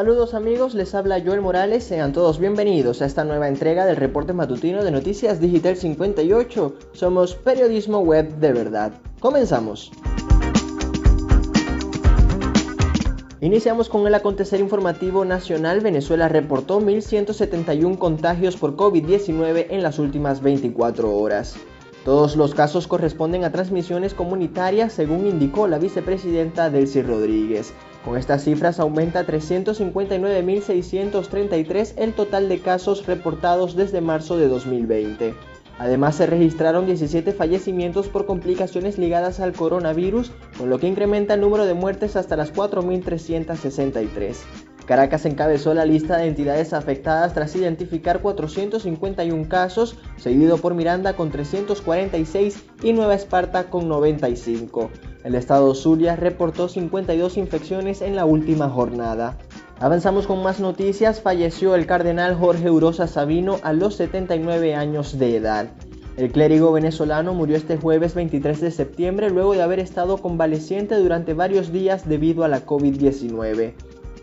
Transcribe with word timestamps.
Saludos 0.00 0.32
amigos, 0.32 0.72
les 0.72 0.94
habla 0.94 1.20
Joel 1.22 1.42
Morales, 1.42 1.84
sean 1.84 2.14
todos 2.14 2.38
bienvenidos 2.38 3.02
a 3.02 3.04
esta 3.04 3.22
nueva 3.22 3.48
entrega 3.48 3.84
del 3.84 3.96
reporte 3.96 4.32
matutino 4.32 4.82
de 4.82 4.90
Noticias 4.90 5.40
Digital 5.42 5.76
58. 5.76 6.74
Somos 6.92 7.34
periodismo 7.34 7.98
web 7.98 8.34
de 8.36 8.50
verdad. 8.50 8.94
Comenzamos. 9.20 9.92
Iniciamos 13.42 13.90
con 13.90 14.06
el 14.06 14.14
acontecer 14.14 14.60
informativo 14.60 15.26
nacional. 15.26 15.80
Venezuela 15.80 16.30
reportó 16.30 16.80
1.171 16.80 17.98
contagios 17.98 18.56
por 18.56 18.76
COVID-19 18.76 19.66
en 19.68 19.82
las 19.82 19.98
últimas 19.98 20.40
24 20.40 21.14
horas. 21.14 21.56
Todos 22.06 22.36
los 22.36 22.54
casos 22.54 22.86
corresponden 22.86 23.44
a 23.44 23.52
transmisiones 23.52 24.14
comunitarias, 24.14 24.94
según 24.94 25.26
indicó 25.26 25.68
la 25.68 25.78
vicepresidenta 25.78 26.70
Delcy 26.70 27.02
Rodríguez. 27.02 27.74
Con 28.04 28.16
estas 28.16 28.44
cifras 28.44 28.78
aumenta 28.80 29.20
a 29.20 29.26
359.633 29.26 31.92
el 31.96 32.14
total 32.14 32.48
de 32.48 32.60
casos 32.60 33.04
reportados 33.06 33.76
desde 33.76 34.00
marzo 34.00 34.38
de 34.38 34.48
2020. 34.48 35.34
Además 35.78 36.16
se 36.16 36.26
registraron 36.26 36.86
17 36.86 37.32
fallecimientos 37.32 38.08
por 38.08 38.26
complicaciones 38.26 38.98
ligadas 38.98 39.40
al 39.40 39.52
coronavirus, 39.52 40.30
con 40.58 40.68
lo 40.68 40.78
que 40.78 40.86
incrementa 40.86 41.34
el 41.34 41.40
número 41.40 41.64
de 41.64 41.74
muertes 41.74 42.16
hasta 42.16 42.36
las 42.36 42.52
4.363. 42.52 44.36
Caracas 44.90 45.24
encabezó 45.24 45.72
la 45.72 45.84
lista 45.84 46.16
de 46.16 46.26
entidades 46.26 46.72
afectadas 46.72 47.32
tras 47.32 47.54
identificar 47.54 48.22
451 48.22 49.48
casos, 49.48 49.96
seguido 50.16 50.58
por 50.58 50.74
Miranda 50.74 51.12
con 51.12 51.30
346 51.30 52.64
y 52.82 52.92
Nueva 52.92 53.14
Esparta 53.14 53.70
con 53.70 53.88
95. 53.88 54.90
El 55.22 55.36
estado 55.36 55.76
Zulia 55.76 56.16
reportó 56.16 56.68
52 56.68 57.36
infecciones 57.36 58.02
en 58.02 58.16
la 58.16 58.24
última 58.24 58.68
jornada. 58.68 59.38
Avanzamos 59.78 60.26
con 60.26 60.42
más 60.42 60.58
noticias. 60.58 61.20
Falleció 61.20 61.76
el 61.76 61.86
cardenal 61.86 62.34
Jorge 62.34 62.68
Urosa 62.68 63.06
Sabino 63.06 63.60
a 63.62 63.72
los 63.72 63.94
79 63.94 64.74
años 64.74 65.20
de 65.20 65.36
edad. 65.36 65.68
El 66.16 66.32
clérigo 66.32 66.72
venezolano 66.72 67.32
murió 67.32 67.56
este 67.56 67.76
jueves 67.76 68.16
23 68.16 68.60
de 68.60 68.72
septiembre 68.72 69.30
luego 69.30 69.54
de 69.54 69.62
haber 69.62 69.78
estado 69.78 70.18
convaleciente 70.18 70.96
durante 70.96 71.32
varios 71.32 71.70
días 71.70 72.08
debido 72.08 72.42
a 72.42 72.48
la 72.48 72.66
COVID-19. 72.66 73.74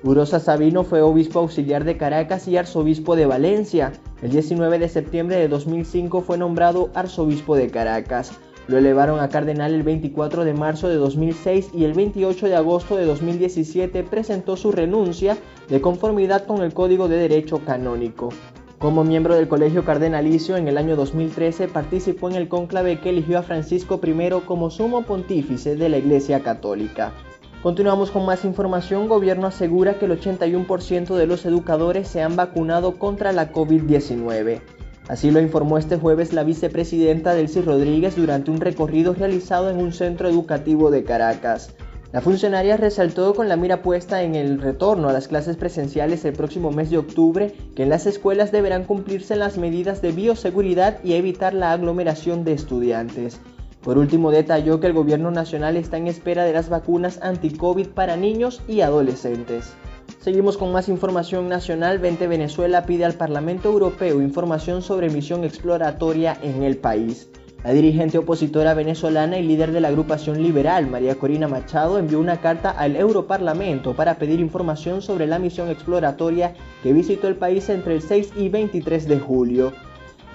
Urosa 0.04 0.40
Sabino 0.40 0.84
fue 0.84 1.02
obispo 1.02 1.40
auxiliar 1.40 1.84
de 1.84 1.98
Caracas 1.98 2.48
y 2.48 2.56
arzobispo 2.56 3.16
de 3.16 3.26
Valencia. 3.26 3.94
El 4.22 4.30
19 4.30 4.78
de 4.78 4.90
septiembre 4.90 5.38
de 5.38 5.48
2005 5.48 6.22
fue 6.22 6.38
nombrado 6.38 6.92
arzobispo 6.94 7.56
de 7.56 7.70
Caracas. 7.70 8.32
Lo 8.68 8.78
elevaron 8.78 9.20
a 9.20 9.30
cardenal 9.30 9.74
el 9.74 9.82
24 9.82 10.46
de 10.46 10.54
marzo 10.54 10.88
de 10.88 10.96
2006 10.98 11.72
y 11.74 11.86
el 11.86 11.94
28 11.94 12.48
de 12.48 12.56
agosto 12.56 12.96
de 12.96 13.06
2017 13.06 14.04
presentó 14.04 14.56
su 14.56 14.72
renuncia 14.72 15.36
de 15.68 15.82
conformidad 15.82 16.46
con 16.46 16.62
el 16.62 16.74
Código 16.74 17.08
de 17.08 17.18
Derecho 17.18 17.60
Canónico. 17.66 18.30
Como 18.78 19.04
miembro 19.04 19.34
del 19.34 19.48
Colegio 19.48 19.84
Cardenalicio 19.84 20.58
en 20.58 20.68
el 20.68 20.78
año 20.78 20.96
2013 20.96 21.70
participó 21.70 22.30
en 22.30 22.36
el 22.36 22.48
cónclave 22.48 23.00
que 23.00 23.10
eligió 23.10 23.40
a 23.40 23.44
Francisco 23.44 24.00
I 24.04 24.30
como 24.46 24.70
sumo 24.70 25.02
pontífice 25.02 25.76
de 25.76 25.90
la 25.90 25.98
Iglesia 25.98 26.44
Católica. 26.44 27.14
Continuamos 27.64 28.12
con 28.12 28.24
más 28.24 28.46
información. 28.46 29.08
Gobierno 29.08 29.48
asegura 29.48 29.98
que 29.98 30.06
el 30.06 30.20
81% 30.20 31.16
de 31.16 31.26
los 31.26 31.44
educadores 31.44 32.08
se 32.08 32.22
han 32.22 32.36
vacunado 32.36 33.00
contra 33.00 33.32
la 33.32 33.52
COVID-19. 33.52 34.62
Así 35.08 35.32
lo 35.32 35.42
informó 35.42 35.80
este 35.80 35.98
jueves 35.98 36.34
la 36.34 36.44
vicepresidenta 36.44 37.34
Delcy 37.34 37.62
Rodríguez 37.62 38.16
durante 38.16 38.52
un 38.52 38.62
recorrido 38.62 39.14
realizado 39.14 39.72
en 39.72 39.78
un 39.78 39.92
centro 39.92 40.30
educativo 40.30 40.92
de 40.92 41.04
Caracas. 41.04 41.74
La 42.12 42.22
funcionaria 42.22 42.78
resaltó 42.78 43.34
con 43.34 43.50
la 43.50 43.58
mira 43.58 43.82
puesta 43.82 44.22
en 44.22 44.36
el 44.36 44.62
retorno 44.62 45.10
a 45.10 45.14
las 45.14 45.28
clases 45.28 45.58
presenciales 45.58 46.24
el 46.26 46.34
próximo 46.34 46.72
mes 46.72 46.92
de 46.92 47.00
octubre 47.00 47.54
que 47.76 47.84
en 47.84 47.90
las 47.90 48.06
escuelas 48.06 48.52
deberán 48.52 48.84
cumplirse 48.84 49.36
las 49.36 49.58
medidas 49.58 50.02
de 50.02 50.12
bioseguridad 50.12 51.04
y 51.04 51.14
evitar 51.14 51.54
la 51.54 51.72
aglomeración 51.72 52.44
de 52.44 52.54
estudiantes. 52.54 53.40
Por 53.82 53.98
último, 53.98 54.32
detalló 54.32 54.80
que 54.80 54.88
el 54.88 54.94
gobierno 54.94 55.32
nacional 55.32 55.78
está 55.78 55.98
en 55.98 56.08
espera 56.08 56.44
de 56.44 56.54
las 56.54 56.70
vacunas 56.70 57.20
anti-COVID 57.22 57.88
para 57.90 58.18
niños 58.18 58.62
y 58.68 58.82
adolescentes. 58.82 59.76
Seguimos 60.20 60.58
con 60.58 60.72
más 60.72 60.90
información 60.90 61.48
nacional. 61.48 62.00
20 62.00 62.28
Venezuela 62.28 62.86
pide 62.86 63.06
al 63.06 63.14
Parlamento 63.14 63.70
Europeo 63.70 64.22
información 64.22 64.82
sobre 64.82 65.10
misión 65.10 65.44
exploratoria 65.44 66.38
en 66.42 66.64
el 66.64 66.78
país. 66.78 67.30
La 67.64 67.74
dirigente 67.74 68.18
opositora 68.18 68.74
venezolana 68.74 69.40
y 69.40 69.44
líder 69.44 69.72
de 69.72 69.82
la 69.82 69.88
agrupación 69.88 70.42
liberal, 70.42 70.88
María 70.88 71.16
Corina 71.16 71.48
Machado, 71.48 71.98
envió 71.98 72.20
una 72.20 72.40
carta 72.40 72.70
al 72.70 72.96
Europarlamento 72.96 73.96
para 73.96 74.18
pedir 74.18 74.40
información 74.40 75.02
sobre 75.02 75.28
la 75.28 75.40
misión 75.40 75.70
exploratoria 75.70 76.54
que 76.84 76.94
visitó 76.94 77.28
el 77.28 77.36
país 77.36 77.68
entre 77.70 77.96
el 77.96 78.02
6 78.02 78.34
y 78.38 78.50
23 78.50 79.08
de 79.08 79.20
julio. 79.20 79.74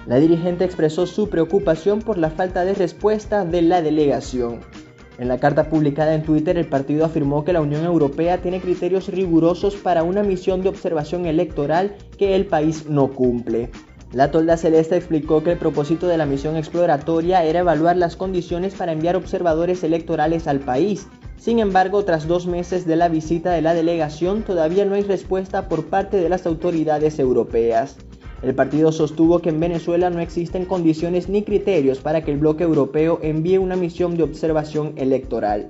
La 0.05 0.17
dirigente 0.17 0.65
expresó 0.65 1.07
su 1.07 1.29
preocupación 1.29 1.99
por 2.01 2.17
la 2.17 2.29
falta 2.29 2.65
de 2.65 2.73
respuesta 2.73 3.45
de 3.45 3.61
la 3.61 3.81
delegación. 3.81 4.59
En 5.17 5.29
la 5.29 5.39
carta 5.39 5.69
publicada 5.69 6.13
en 6.13 6.23
Twitter, 6.23 6.57
el 6.57 6.67
partido 6.67 7.05
afirmó 7.05 7.45
que 7.45 7.53
la 7.53 7.61
Unión 7.61 7.85
Europea 7.85 8.39
tiene 8.39 8.59
criterios 8.59 9.07
rigurosos 9.07 9.75
para 9.75 10.03
una 10.03 10.23
misión 10.23 10.61
de 10.61 10.69
observación 10.69 11.25
electoral 11.25 11.95
que 12.17 12.35
el 12.35 12.47
país 12.47 12.89
no 12.89 13.13
cumple. 13.13 13.69
La 14.11 14.29
tolda 14.29 14.57
celeste 14.57 14.97
explicó 14.97 15.41
que 15.41 15.53
el 15.53 15.57
propósito 15.57 16.07
de 16.07 16.17
la 16.17 16.25
misión 16.25 16.57
exploratoria 16.57 17.43
era 17.45 17.61
evaluar 17.61 17.95
las 17.95 18.17
condiciones 18.17 18.73
para 18.75 18.91
enviar 18.91 19.15
observadores 19.15 19.83
electorales 19.83 20.47
al 20.47 20.59
país. 20.59 21.07
Sin 21.37 21.59
embargo, 21.59 22.03
tras 22.03 22.27
dos 22.27 22.45
meses 22.45 22.85
de 22.85 22.95
la 22.95 23.07
visita 23.07 23.51
de 23.51 23.61
la 23.61 23.73
delegación, 23.73 24.43
todavía 24.43 24.83
no 24.85 24.95
hay 24.95 25.03
respuesta 25.03 25.69
por 25.69 25.85
parte 25.85 26.17
de 26.17 26.29
las 26.29 26.45
autoridades 26.45 27.19
europeas. 27.19 27.97
El 28.43 28.55
partido 28.55 28.91
sostuvo 28.91 29.39
que 29.39 29.49
en 29.49 29.61
Venezuela 29.61 30.09
no 30.09 30.19
existen 30.19 30.65
condiciones 30.65 31.29
ni 31.29 31.43
criterios 31.43 31.99
para 31.99 32.25
que 32.25 32.31
el 32.31 32.39
bloque 32.39 32.65
europeo 32.65 33.19
envíe 33.21 33.57
una 33.57 33.77
misión 33.77 34.17
de 34.17 34.23
observación 34.23 34.91
electoral. 34.97 35.69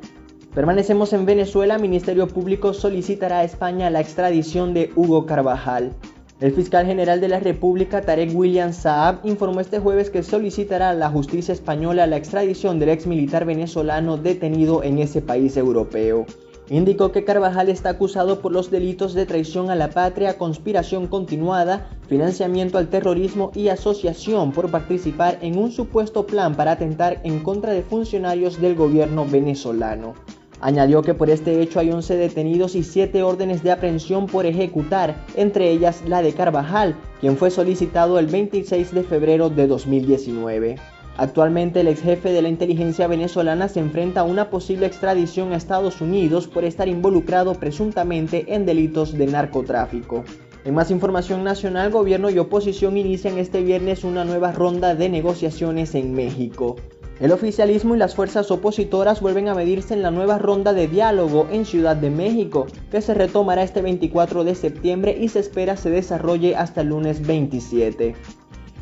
Permanecemos 0.55 1.13
en 1.13 1.27
Venezuela, 1.27 1.77
Ministerio 1.77 2.27
Público 2.27 2.73
solicitará 2.73 3.39
a 3.39 3.43
España 3.43 3.91
la 3.91 4.01
extradición 4.01 4.73
de 4.73 4.91
Hugo 4.95 5.27
Carvajal. 5.27 5.93
El 6.39 6.51
fiscal 6.51 6.87
general 6.87 7.21
de 7.21 7.27
la 7.27 7.39
República, 7.39 8.01
Tarek 8.01 8.35
William 8.35 8.73
Saab, 8.73 9.19
informó 9.23 9.59
este 9.59 9.77
jueves 9.79 10.09
que 10.09 10.23
solicitará 10.23 10.89
a 10.89 10.93
la 10.95 11.09
justicia 11.09 11.53
española 11.53 12.07
la 12.07 12.17
extradición 12.17 12.79
del 12.79 12.89
ex 12.89 13.05
militar 13.05 13.45
venezolano 13.45 14.17
detenido 14.17 14.81
en 14.81 14.97
ese 14.97 15.21
país 15.21 15.57
europeo. 15.57 16.25
Indicó 16.73 17.11
que 17.11 17.23
Carvajal 17.23 17.69
está 17.69 17.89
acusado 17.89 18.39
por 18.39 18.51
los 18.51 18.71
delitos 18.71 19.13
de 19.13 19.27
traición 19.27 19.69
a 19.69 19.75
la 19.75 19.91
patria, 19.91 20.39
conspiración 20.39 21.05
continuada, 21.05 21.87
financiamiento 22.07 22.79
al 22.79 22.87
terrorismo 22.87 23.51
y 23.53 23.67
asociación 23.67 24.51
por 24.51 24.71
participar 24.71 25.37
en 25.41 25.59
un 25.59 25.71
supuesto 25.71 26.25
plan 26.25 26.55
para 26.55 26.71
atentar 26.71 27.21
en 27.23 27.41
contra 27.41 27.73
de 27.73 27.83
funcionarios 27.83 28.59
del 28.59 28.73
gobierno 28.73 29.23
venezolano. 29.23 30.15
Añadió 30.61 31.03
que 31.03 31.13
por 31.13 31.29
este 31.29 31.61
hecho 31.61 31.79
hay 31.79 31.91
11 31.91 32.17
detenidos 32.17 32.73
y 32.73 32.81
7 32.81 33.21
órdenes 33.21 33.61
de 33.61 33.69
aprehensión 33.69 34.25
por 34.25 34.47
ejecutar, 34.47 35.23
entre 35.35 35.69
ellas 35.69 36.01
la 36.07 36.23
de 36.23 36.33
Carvajal, 36.33 36.95
quien 37.21 37.37
fue 37.37 37.51
solicitado 37.51 38.17
el 38.17 38.25
26 38.25 38.95
de 38.95 39.03
febrero 39.03 39.51
de 39.51 39.67
2019. 39.67 40.77
Actualmente 41.17 41.81
el 41.81 41.87
ex 41.87 42.01
jefe 42.01 42.31
de 42.31 42.41
la 42.41 42.49
inteligencia 42.49 43.07
venezolana 43.07 43.67
se 43.67 43.79
enfrenta 43.79 44.21
a 44.21 44.23
una 44.23 44.49
posible 44.49 44.87
extradición 44.87 45.53
a 45.53 45.57
Estados 45.57 46.01
Unidos 46.01 46.47
por 46.47 46.63
estar 46.63 46.87
involucrado 46.87 47.53
presuntamente 47.53 48.55
en 48.55 48.65
delitos 48.65 49.13
de 49.15 49.27
narcotráfico. 49.27 50.23
En 50.65 50.73
más 50.73 50.89
información 50.89 51.43
nacional, 51.43 51.91
gobierno 51.91 52.29
y 52.29 52.39
oposición 52.39 52.97
inician 52.97 53.37
este 53.37 53.61
viernes 53.61 54.03
una 54.03 54.25
nueva 54.25 54.53
ronda 54.53 54.95
de 54.95 55.09
negociaciones 55.09 55.93
en 55.93 56.15
México. 56.15 56.77
El 57.19 57.31
oficialismo 57.31 57.95
y 57.95 57.99
las 57.99 58.15
fuerzas 58.15 58.49
opositoras 58.49 59.21
vuelven 59.21 59.47
a 59.47 59.53
medirse 59.53 59.93
en 59.93 60.01
la 60.01 60.09
nueva 60.09 60.39
ronda 60.39 60.73
de 60.73 60.87
diálogo 60.87 61.47
en 61.51 61.65
Ciudad 61.65 61.95
de 61.95 62.09
México, 62.09 62.65
que 62.89 63.01
se 63.01 63.13
retomará 63.13 63.61
este 63.61 63.83
24 63.83 64.43
de 64.43 64.55
septiembre 64.55 65.15
y 65.19 65.27
se 65.27 65.39
espera 65.39 65.77
se 65.77 65.91
desarrolle 65.91 66.55
hasta 66.55 66.81
el 66.81 66.87
lunes 66.87 67.25
27. 67.25 68.15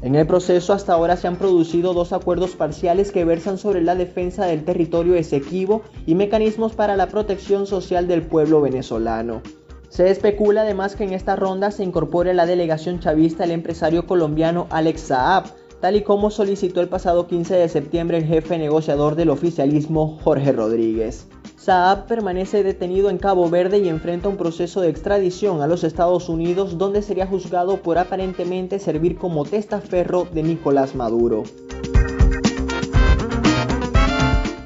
En 0.01 0.15
el 0.15 0.25
proceso 0.25 0.73
hasta 0.73 0.93
ahora 0.93 1.15
se 1.15 1.27
han 1.27 1.35
producido 1.35 1.93
dos 1.93 2.11
acuerdos 2.11 2.55
parciales 2.55 3.11
que 3.11 3.23
versan 3.23 3.59
sobre 3.59 3.83
la 3.83 3.93
defensa 3.93 4.47
del 4.47 4.65
territorio 4.65 5.13
esequivo 5.13 5.83
y 6.07 6.15
mecanismos 6.15 6.73
para 6.73 6.97
la 6.97 7.07
protección 7.07 7.67
social 7.67 8.07
del 8.07 8.23
pueblo 8.23 8.61
venezolano. 8.61 9.43
Se 9.89 10.09
especula 10.09 10.61
además 10.61 10.95
que 10.95 11.03
en 11.03 11.13
esta 11.13 11.35
ronda 11.35 11.69
se 11.69 11.83
incorpore 11.83 12.33
la 12.33 12.47
delegación 12.47 12.99
chavista 12.99 13.43
el 13.43 13.51
empresario 13.51 14.07
colombiano 14.07 14.65
Alex 14.71 15.01
Saab, 15.01 15.43
tal 15.81 15.95
y 15.95 16.01
como 16.01 16.31
solicitó 16.31 16.81
el 16.81 16.89
pasado 16.89 17.27
15 17.27 17.55
de 17.55 17.69
septiembre 17.69 18.17
el 18.17 18.25
jefe 18.25 18.57
negociador 18.57 19.15
del 19.15 19.29
oficialismo 19.29 20.17
Jorge 20.23 20.51
Rodríguez. 20.51 21.27
Saab 21.61 22.07
permanece 22.07 22.63
detenido 22.63 23.11
en 23.11 23.19
Cabo 23.19 23.47
Verde 23.47 23.77
y 23.77 23.87
enfrenta 23.87 24.27
un 24.27 24.35
proceso 24.35 24.81
de 24.81 24.89
extradición 24.89 25.61
a 25.61 25.67
los 25.67 25.83
Estados 25.83 26.27
Unidos 26.27 26.79
donde 26.79 27.03
sería 27.03 27.27
juzgado 27.27 27.83
por 27.83 27.99
aparentemente 27.99 28.79
servir 28.79 29.15
como 29.15 29.45
testaferro 29.45 30.25
de 30.25 30.41
Nicolás 30.41 30.95
Maduro. 30.95 31.43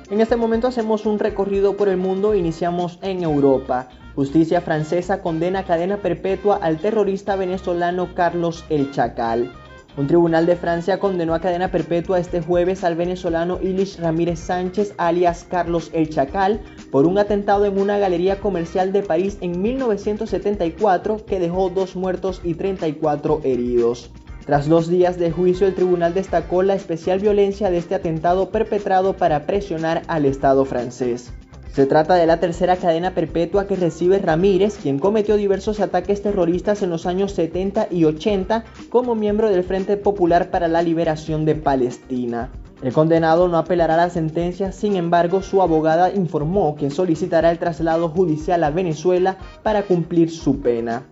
En 0.10 0.22
este 0.22 0.38
momento 0.38 0.68
hacemos 0.68 1.06
un 1.06 1.20
recorrido 1.20 1.76
por 1.76 1.90
el 1.90 1.98
mundo, 1.98 2.34
iniciamos 2.34 2.98
en 3.02 3.24
Europa. 3.24 3.90
Justicia 4.16 4.62
francesa 4.62 5.22
condena 5.22 5.66
cadena 5.66 5.98
perpetua 5.98 6.60
al 6.62 6.78
terrorista 6.78 7.36
venezolano 7.36 8.16
Carlos 8.16 8.64
El 8.70 8.92
Chacal. 8.92 9.52
Un 9.98 10.08
tribunal 10.08 10.46
de 10.46 10.58
Francia 10.58 11.00
condenó 11.00 11.34
a 11.34 11.40
cadena 11.40 11.72
perpetua 11.72 12.20
este 12.20 12.42
jueves 12.42 12.84
al 12.84 12.96
venezolano 12.96 13.60
Ilish 13.62 13.98
Ramírez 13.98 14.40
Sánchez, 14.40 14.94
alias 14.98 15.46
Carlos 15.50 15.90
El 15.94 16.10
Chacal, 16.10 16.60
por 16.96 17.08
un 17.08 17.18
atentado 17.18 17.66
en 17.66 17.78
una 17.78 17.98
galería 17.98 18.40
comercial 18.40 18.94
de 18.94 19.04
París 19.04 19.38
en 19.42 19.62
1974 19.62 21.26
que 21.26 21.42
dejó 21.42 21.70
dos 21.70 21.98
muertos 21.98 22.40
y 22.42 22.54
34 22.54 23.42
heridos. 23.44 24.12
Tras 24.46 24.70
dos 24.70 24.88
días 24.88 25.20
de 25.20 25.30
juicio, 25.30 25.68
el 25.68 25.76
tribunal 25.76 26.14
destacó 26.14 26.64
la 26.64 26.74
especial 26.74 27.20
violencia 27.20 27.70
de 27.70 27.80
este 27.80 27.96
atentado 27.96 28.50
perpetrado 28.50 29.12
para 29.18 29.46
presionar 29.46 30.04
al 30.08 30.24
Estado 30.24 30.64
francés. 30.64 31.34
Se 31.74 31.86
trata 31.86 32.16
de 32.16 32.28
la 32.28 32.40
tercera 32.40 32.78
cadena 32.78 33.14
perpetua 33.14 33.68
que 33.68 33.76
recibe 33.76 34.20
Ramírez, 34.20 34.78
quien 34.82 34.98
cometió 34.98 35.36
diversos 35.36 35.82
ataques 35.82 36.22
terroristas 36.22 36.82
en 36.82 36.92
los 36.92 37.06
años 37.06 37.34
70 37.34 37.90
y 37.92 38.06
80 38.06 38.64
como 38.88 39.16
miembro 39.16 39.50
del 39.50 39.66
Frente 39.66 39.98
Popular 39.98 40.50
para 40.50 40.70
la 40.70 40.82
Liberación 40.82 41.44
de 41.44 41.56
Palestina. 41.56 42.52
El 42.86 42.94
condenado 42.94 43.48
no 43.48 43.58
apelará 43.58 43.98
la 43.98 44.12
sentencia, 44.12 44.72
sin 44.72 44.96
embargo 44.96 45.42
su 45.42 45.64
abogada 45.64 46.14
informó 46.14 46.76
que 46.76 46.92
solicitará 46.92 47.50
el 47.50 47.58
traslado 47.58 48.10
judicial 48.10 48.64
a 48.64 48.70
Venezuela 48.70 49.40
para 49.64 49.82
cumplir 49.82 50.30
su 50.30 50.62
pena. 50.62 51.08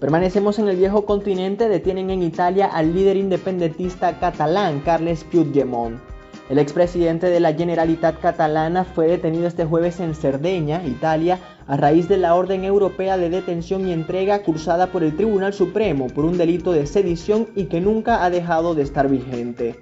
Permanecemos 0.00 0.58
en 0.58 0.68
el 0.68 0.76
viejo 0.78 1.04
continente, 1.04 1.68
detienen 1.68 2.08
en 2.08 2.22
Italia 2.22 2.70
al 2.72 2.94
líder 2.94 3.18
independentista 3.18 4.18
catalán 4.18 4.80
Carles 4.80 5.22
Puigdemont. 5.24 6.00
El 6.48 6.58
expresidente 6.58 7.26
de 7.26 7.40
la 7.40 7.52
Generalitat 7.52 8.18
catalana 8.20 8.84
fue 8.84 9.06
detenido 9.06 9.46
este 9.46 9.66
jueves 9.66 10.00
en 10.00 10.14
Cerdeña, 10.14 10.82
Italia, 10.86 11.40
a 11.66 11.76
raíz 11.76 12.08
de 12.08 12.16
la 12.16 12.36
orden 12.36 12.64
europea 12.64 13.18
de 13.18 13.28
detención 13.28 13.86
y 13.86 13.92
entrega 13.92 14.42
cursada 14.42 14.86
por 14.86 15.04
el 15.04 15.14
Tribunal 15.14 15.52
Supremo 15.52 16.06
por 16.06 16.24
un 16.24 16.38
delito 16.38 16.72
de 16.72 16.86
sedición 16.86 17.48
y 17.54 17.64
que 17.66 17.82
nunca 17.82 18.24
ha 18.24 18.30
dejado 18.30 18.74
de 18.74 18.80
estar 18.80 19.10
vigente. 19.10 19.78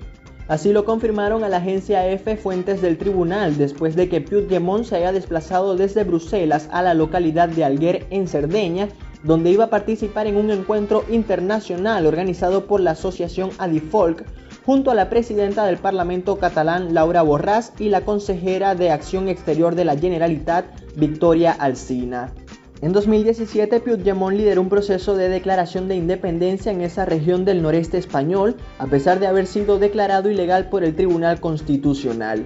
Así 0.48 0.72
lo 0.72 0.84
confirmaron 0.84 1.42
a 1.42 1.48
la 1.48 1.56
agencia 1.56 2.06
EFE 2.08 2.36
fuentes 2.36 2.80
del 2.80 2.98
tribunal 2.98 3.56
después 3.56 3.96
de 3.96 4.08
que 4.08 4.20
Puigdemont 4.20 4.84
se 4.84 4.96
haya 4.96 5.10
desplazado 5.10 5.74
desde 5.74 6.04
Bruselas 6.04 6.68
a 6.70 6.82
la 6.82 6.94
localidad 6.94 7.48
de 7.48 7.64
Alguer 7.64 8.06
en 8.10 8.28
Cerdeña, 8.28 8.88
donde 9.24 9.50
iba 9.50 9.64
a 9.64 9.70
participar 9.70 10.28
en 10.28 10.36
un 10.36 10.52
encuentro 10.52 11.04
internacional 11.08 12.06
organizado 12.06 12.66
por 12.66 12.80
la 12.80 12.92
asociación 12.92 13.50
Adifolk 13.58 14.24
junto 14.64 14.92
a 14.92 14.94
la 14.94 15.10
presidenta 15.10 15.66
del 15.66 15.78
Parlamento 15.78 16.38
catalán 16.38 16.94
Laura 16.94 17.24
Borràs 17.24 17.72
y 17.78 17.88
la 17.88 18.02
consejera 18.02 18.76
de 18.76 18.90
Acción 18.90 19.28
Exterior 19.28 19.74
de 19.74 19.84
la 19.84 19.96
Generalitat 19.96 20.66
Victoria 20.94 21.52
Alsina. 21.52 22.32
En 22.82 22.92
2017, 22.92 23.80
Puigdemont 23.80 24.36
lideró 24.36 24.60
un 24.60 24.68
proceso 24.68 25.16
de 25.16 25.30
declaración 25.30 25.88
de 25.88 25.96
independencia 25.96 26.70
en 26.70 26.82
esa 26.82 27.06
región 27.06 27.46
del 27.46 27.62
noreste 27.62 27.96
español, 27.96 28.56
a 28.78 28.86
pesar 28.86 29.18
de 29.18 29.26
haber 29.26 29.46
sido 29.46 29.78
declarado 29.78 30.30
ilegal 30.30 30.68
por 30.68 30.84
el 30.84 30.94
Tribunal 30.94 31.40
Constitucional. 31.40 32.44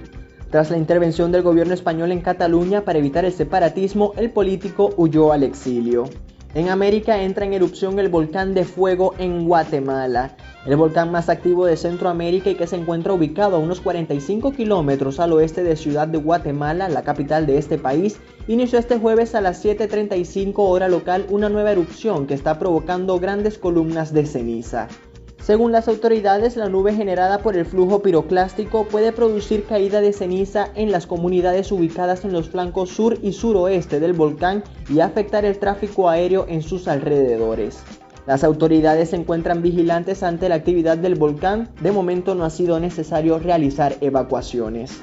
Tras 0.49 0.71
la 0.71 0.77
intervención 0.77 1.33
del 1.33 1.41
gobierno 1.41 1.73
español 1.73 2.13
en 2.13 2.21
Cataluña 2.21 2.85
para 2.85 2.99
evitar 2.99 3.25
el 3.25 3.33
separatismo, 3.33 4.13
el 4.15 4.31
político 4.31 4.93
huyó 4.95 5.33
al 5.33 5.43
exilio. 5.43 6.05
En 6.53 6.69
América 6.69 7.21
entra 7.21 7.45
en 7.45 7.53
erupción 7.53 7.99
el 7.99 8.07
volcán 8.07 8.53
de 8.53 8.63
fuego 8.63 9.13
en 9.17 9.45
Guatemala, 9.45 10.37
el 10.65 10.75
volcán 10.75 11.11
más 11.11 11.29
activo 11.29 11.65
de 11.65 11.75
Centroamérica 11.75 12.49
y 12.49 12.55
que 12.55 12.67
se 12.67 12.75
encuentra 12.75 13.13
ubicado 13.13 13.55
a 13.55 13.59
unos 13.59 13.81
45 13.81 14.51
kilómetros 14.51 15.19
al 15.19 15.33
oeste 15.33 15.63
de 15.63 15.75
Ciudad 15.75 16.07
de 16.07 16.19
Guatemala, 16.19 16.87
la 16.89 17.03
capital 17.03 17.47
de 17.47 17.57
este 17.57 17.77
país, 17.77 18.17
inició 18.47 18.77
este 18.77 18.99
jueves 18.99 19.33
a 19.33 19.41
las 19.41 19.63
7.35 19.65 20.53
hora 20.57 20.87
local 20.87 21.25
una 21.29 21.49
nueva 21.49 21.71
erupción 21.71 22.27
que 22.27 22.35
está 22.35 22.59
provocando 22.59 23.19
grandes 23.19 23.57
columnas 23.57 24.13
de 24.13 24.25
ceniza. 24.25 24.87
Según 25.41 25.71
las 25.71 25.87
autoridades, 25.87 26.55
la 26.55 26.69
nube 26.69 26.93
generada 26.93 27.39
por 27.39 27.57
el 27.57 27.65
flujo 27.65 28.03
piroclástico 28.03 28.85
puede 28.87 29.11
producir 29.11 29.65
caída 29.65 29.99
de 29.99 30.13
ceniza 30.13 30.69
en 30.75 30.91
las 30.91 31.07
comunidades 31.07 31.71
ubicadas 31.71 32.23
en 32.25 32.33
los 32.33 32.49
flancos 32.49 32.91
sur 32.91 33.17
y 33.23 33.33
suroeste 33.33 33.99
del 33.99 34.13
volcán 34.13 34.63
y 34.87 34.99
afectar 34.99 35.43
el 35.43 35.57
tráfico 35.57 36.09
aéreo 36.09 36.45
en 36.47 36.61
sus 36.61 36.87
alrededores. 36.87 37.83
Las 38.31 38.45
autoridades 38.45 39.09
se 39.09 39.17
encuentran 39.17 39.61
vigilantes 39.61 40.23
ante 40.23 40.47
la 40.47 40.55
actividad 40.55 40.97
del 40.97 41.15
volcán. 41.15 41.67
De 41.81 41.91
momento 41.91 42.33
no 42.33 42.45
ha 42.45 42.49
sido 42.49 42.79
necesario 42.79 43.39
realizar 43.39 43.97
evacuaciones. 43.99 45.01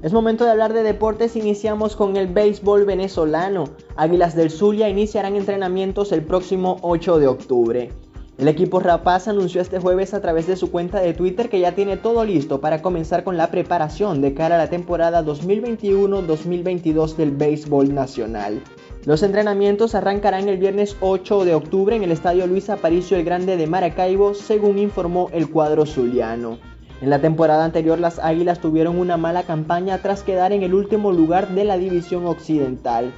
Es 0.00 0.12
momento 0.12 0.44
de 0.44 0.52
hablar 0.52 0.72
de 0.72 0.84
deportes, 0.84 1.34
iniciamos 1.34 1.96
con 1.96 2.16
el 2.16 2.28
béisbol 2.28 2.84
venezolano. 2.84 3.70
Águilas 3.96 4.36
del 4.36 4.52
Zulia 4.52 4.88
iniciarán 4.88 5.34
entrenamientos 5.34 6.12
el 6.12 6.22
próximo 6.22 6.76
8 6.82 7.18
de 7.18 7.26
octubre. 7.26 7.90
El 8.38 8.46
equipo 8.46 8.78
Rapaz 8.78 9.26
anunció 9.26 9.60
este 9.60 9.80
jueves 9.80 10.14
a 10.14 10.20
través 10.20 10.46
de 10.46 10.54
su 10.54 10.70
cuenta 10.70 11.00
de 11.00 11.12
Twitter 11.12 11.48
que 11.48 11.58
ya 11.58 11.74
tiene 11.74 11.96
todo 11.96 12.24
listo 12.24 12.60
para 12.60 12.82
comenzar 12.82 13.24
con 13.24 13.36
la 13.36 13.50
preparación 13.50 14.22
de 14.22 14.32
cara 14.32 14.54
a 14.54 14.58
la 14.58 14.70
temporada 14.70 15.24
2021-2022 15.24 17.16
del 17.16 17.32
béisbol 17.32 17.92
nacional. 17.92 18.62
Los 19.04 19.24
entrenamientos 19.24 19.96
arrancarán 19.96 20.48
el 20.48 20.58
viernes 20.58 20.96
8 21.00 21.44
de 21.44 21.56
octubre 21.56 21.96
en 21.96 22.04
el 22.04 22.12
Estadio 22.12 22.46
Luis 22.46 22.70
Aparicio 22.70 23.16
el 23.16 23.24
Grande 23.24 23.56
de 23.56 23.66
Maracaibo, 23.66 24.32
según 24.32 24.78
informó 24.78 25.28
el 25.32 25.50
cuadro 25.50 25.86
zuliano. 25.86 26.58
En 27.00 27.10
la 27.10 27.20
temporada 27.20 27.64
anterior 27.64 27.98
las 27.98 28.20
Águilas 28.20 28.60
tuvieron 28.60 28.96
una 28.96 29.16
mala 29.16 29.42
campaña 29.42 29.98
tras 29.98 30.22
quedar 30.22 30.52
en 30.52 30.62
el 30.62 30.72
último 30.72 31.10
lugar 31.10 31.48
de 31.48 31.64
la 31.64 31.78
división 31.78 32.26
occidental. 32.26 33.12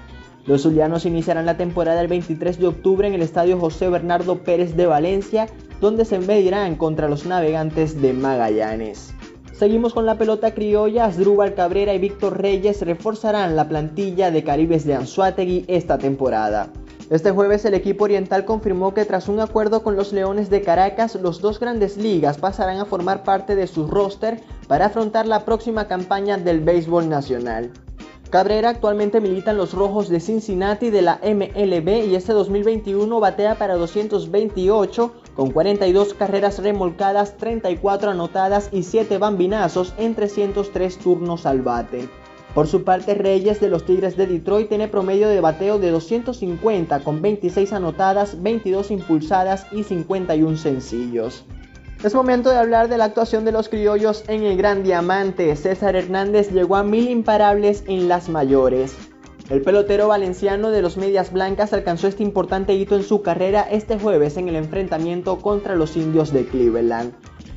Los 0.46 0.62
zulianos 0.62 1.04
iniciarán 1.04 1.44
la 1.44 1.58
temporada 1.58 2.00
el 2.00 2.08
23 2.08 2.58
de 2.58 2.66
octubre 2.66 3.06
en 3.06 3.12
el 3.12 3.20
estadio 3.20 3.58
José 3.58 3.90
Bernardo 3.90 4.42
Pérez 4.42 4.76
de 4.76 4.86
Valencia, 4.86 5.48
donde 5.82 6.06
se 6.06 6.18
medirán 6.18 6.76
contra 6.76 7.10
los 7.10 7.26
navegantes 7.26 8.00
de 8.00 8.14
Magallanes. 8.14 9.14
Seguimos 9.56 9.94
con 9.94 10.04
la 10.04 10.18
pelota 10.18 10.52
criolla, 10.52 11.04
Asdrúbal 11.04 11.54
Cabrera 11.54 11.94
y 11.94 11.98
Víctor 11.98 12.42
Reyes 12.42 12.82
reforzarán 12.82 13.54
la 13.54 13.68
plantilla 13.68 14.32
de 14.32 14.42
Caribes 14.42 14.84
de 14.84 14.96
Anzuategui 14.96 15.64
esta 15.68 15.96
temporada. 15.96 16.70
Este 17.08 17.30
jueves 17.30 17.64
el 17.64 17.74
equipo 17.74 18.02
oriental 18.02 18.44
confirmó 18.44 18.94
que 18.94 19.04
tras 19.04 19.28
un 19.28 19.38
acuerdo 19.38 19.84
con 19.84 19.94
los 19.94 20.12
Leones 20.12 20.50
de 20.50 20.62
Caracas, 20.62 21.14
los 21.14 21.40
dos 21.40 21.60
grandes 21.60 21.96
ligas 21.96 22.38
pasarán 22.38 22.78
a 22.78 22.84
formar 22.84 23.22
parte 23.22 23.54
de 23.54 23.68
su 23.68 23.86
roster 23.86 24.40
para 24.66 24.86
afrontar 24.86 25.28
la 25.28 25.44
próxima 25.44 25.86
campaña 25.86 26.36
del 26.36 26.58
béisbol 26.58 27.08
nacional. 27.08 27.70
Cabrera 28.30 28.70
actualmente 28.70 29.20
milita 29.20 29.52
en 29.52 29.58
los 29.58 29.72
Rojos 29.72 30.08
de 30.08 30.18
Cincinnati 30.18 30.90
de 30.90 31.02
la 31.02 31.20
MLB 31.22 32.08
y 32.08 32.16
este 32.16 32.32
2021 32.32 33.20
batea 33.20 33.54
para 33.54 33.74
228 33.76 35.12
con 35.34 35.50
42 35.50 36.14
carreras 36.14 36.58
remolcadas, 36.62 37.36
34 37.36 38.10
anotadas 38.10 38.68
y 38.72 38.82
7 38.84 39.18
bambinazos 39.18 39.94
en 39.98 40.14
303 40.14 40.98
turnos 40.98 41.46
al 41.46 41.62
bate. 41.62 42.08
Por 42.54 42.68
su 42.68 42.84
parte, 42.84 43.14
Reyes 43.14 43.60
de 43.60 43.68
los 43.68 43.84
Tigres 43.84 44.16
de 44.16 44.28
Detroit 44.28 44.68
tiene 44.68 44.86
promedio 44.86 45.28
de 45.28 45.40
bateo 45.40 45.80
de 45.80 45.90
250 45.90 47.00
con 47.00 47.20
26 47.20 47.72
anotadas, 47.72 48.40
22 48.42 48.92
impulsadas 48.92 49.66
y 49.72 49.82
51 49.82 50.56
sencillos. 50.56 51.44
Es 52.04 52.14
momento 52.14 52.50
de 52.50 52.58
hablar 52.58 52.88
de 52.88 52.98
la 52.98 53.06
actuación 53.06 53.44
de 53.44 53.52
los 53.52 53.68
criollos 53.68 54.24
en 54.28 54.44
el 54.44 54.56
Gran 54.56 54.84
Diamante. 54.84 55.56
César 55.56 55.96
Hernández 55.96 56.52
llegó 56.52 56.76
a 56.76 56.84
mil 56.84 57.08
imparables 57.08 57.82
en 57.88 58.08
las 58.08 58.28
mayores. 58.28 58.94
El 59.50 59.60
pelotero 59.60 60.08
valenciano 60.08 60.70
de 60.70 60.80
los 60.80 60.96
Medias 60.96 61.30
Blancas 61.30 61.74
alcanzó 61.74 62.08
este 62.08 62.22
importante 62.22 62.72
hito 62.72 62.96
en 62.96 63.02
su 63.02 63.20
carrera 63.20 63.68
este 63.70 63.98
jueves 63.98 64.38
en 64.38 64.48
el 64.48 64.56
enfrentamiento 64.56 65.36
contra 65.36 65.74
los 65.74 65.98
indios 65.98 66.32
de 66.32 66.46
Cleveland. 66.46 67.12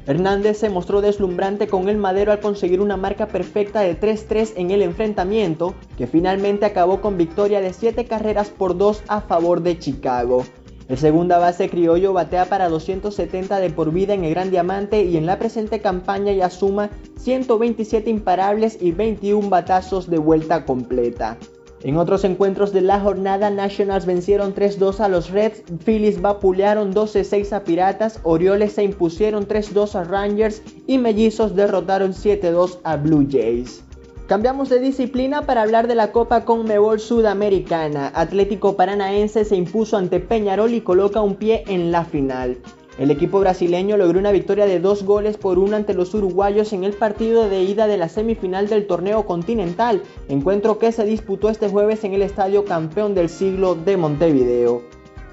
Hernández 0.05 0.57
se 0.57 0.69
mostró 0.69 0.99
deslumbrante 0.99 1.67
con 1.67 1.87
el 1.87 1.97
madero 1.97 2.33
al 2.33 2.41
conseguir 2.41 2.81
una 2.81 2.97
marca 2.97 3.27
perfecta 3.27 3.79
de 3.81 3.97
3-3 3.97 4.53
en 4.57 4.71
el 4.71 4.81
enfrentamiento, 4.81 5.75
que 5.97 6.07
finalmente 6.07 6.65
acabó 6.65 6.99
con 6.99 7.17
victoria 7.17 7.61
de 7.61 7.71
7 7.71 8.03
carreras 8.03 8.49
por 8.49 8.77
2 8.77 9.03
a 9.07 9.21
favor 9.21 9.61
de 9.61 9.79
Chicago. 9.79 10.43
El 10.89 10.97
segunda 10.97 11.37
base 11.37 11.69
criollo 11.69 12.11
batea 12.11 12.45
para 12.45 12.67
270 12.67 13.59
de 13.59 13.69
por 13.69 13.93
vida 13.93 14.13
en 14.13 14.25
el 14.25 14.31
Gran 14.31 14.51
Diamante 14.51 15.03
y 15.03 15.15
en 15.15 15.25
la 15.25 15.39
presente 15.39 15.79
campaña 15.79 16.33
ya 16.33 16.49
suma 16.49 16.89
127 17.17 18.09
imparables 18.09 18.77
y 18.81 18.91
21 18.91 19.49
batazos 19.49 20.09
de 20.09 20.17
vuelta 20.17 20.65
completa. 20.65 21.37
En 21.83 21.97
otros 21.97 22.23
encuentros 22.23 22.73
de 22.73 22.81
la 22.81 22.99
jornada, 22.99 23.51
Nationals 23.51 24.07
vencieron 24.07 24.55
3-2 24.55 24.99
a 24.99 25.09
los 25.09 25.29
Reds, 25.29 25.63
Phillies 25.85 26.21
vapulearon 26.21 26.91
12-6 26.93 27.53
a 27.53 27.63
Piratas, 27.63 28.19
Orioles 28.23 28.73
se 28.73 28.83
impusieron 28.83 29.47
3-2 29.47 29.93
a 29.95 30.03
Rangers 30.03 30.63
y 30.87 30.97
Mellizos 30.97 31.55
derrotaron 31.55 32.13
7-2 32.13 32.79
a 32.83 32.97
Blue 32.97 33.27
Jays. 33.29 33.83
Cambiamos 34.27 34.69
de 34.69 34.79
disciplina 34.79 35.43
para 35.43 35.61
hablar 35.61 35.87
de 35.87 35.95
la 35.95 36.11
Copa 36.11 36.43
Conmebol 36.43 36.99
Sudamericana. 36.99 38.11
Atlético 38.13 38.75
Paranaense 38.75 39.45
se 39.45 39.55
impuso 39.55 39.95
ante 39.97 40.19
Peñarol 40.19 40.73
y 40.73 40.81
coloca 40.81 41.21
un 41.21 41.35
pie 41.35 41.63
en 41.67 41.91
la 41.93 42.03
final. 42.03 42.57
El 42.97 43.11
equipo 43.11 43.39
brasileño 43.39 43.95
logró 43.95 44.19
una 44.19 44.31
victoria 44.31 44.65
de 44.65 44.79
dos 44.79 45.03
goles 45.03 45.37
por 45.37 45.59
uno 45.59 45.75
ante 45.75 45.93
los 45.93 46.15
uruguayos 46.15 46.73
en 46.73 46.83
el 46.83 46.93
partido 46.93 47.47
de 47.47 47.61
ida 47.61 47.85
de 47.85 47.97
la 47.97 48.09
semifinal 48.09 48.67
del 48.67 48.87
torneo 48.87 49.25
continental, 49.25 50.01
encuentro 50.29 50.79
que 50.79 50.91
se 50.91 51.05
disputó 51.05 51.49
este 51.49 51.69
jueves 51.69 52.03
en 52.03 52.15
el 52.15 52.23
Estadio 52.23 52.65
Campeón 52.65 53.13
del 53.13 53.29
Siglo 53.29 53.75
de 53.75 53.97
Montevideo. 53.97 54.81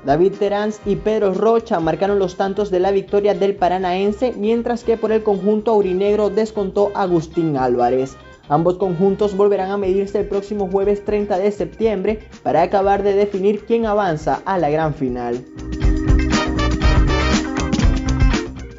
David 0.04 0.33
Terán 0.38 0.73
y 0.85 0.97
Pedro 0.97 1.33
Rocha 1.33 1.80
marcaron 1.80 2.18
los 2.18 2.37
tantos 2.37 2.71
de 2.71 2.80
la 2.80 2.90
victoria 2.90 3.33
del 3.33 3.56
Paranaense, 3.56 4.35
mientras 4.37 4.85
que 4.85 4.99
por 4.99 5.12
el 5.12 5.23
conjunto 5.23 5.71
aurinegro 5.71 6.28
descontó 6.28 6.92
Agustín 6.94 7.56
Álvarez. 7.56 8.16
Ambos 8.50 8.76
conjuntos 8.76 9.35
volverán 9.35 9.71
a 9.71 9.78
medirse 9.78 10.21
el 10.21 10.28
próximo 10.28 10.68
jueves 10.71 11.02
30 11.06 11.38
de 11.38 11.50
septiembre 11.50 12.28
para 12.42 12.61
acabar 12.61 13.02
de 13.02 13.14
definir 13.14 13.64
quién 13.64 13.87
avanza 13.87 14.42
a 14.44 14.59
la 14.59 14.68
gran 14.68 14.92
final. 14.92 15.42